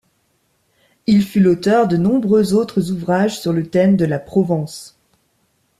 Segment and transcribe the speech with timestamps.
[1.05, 4.97] Il fut l'auteur de nombreux autres ouvrages sur le thème de la Provence.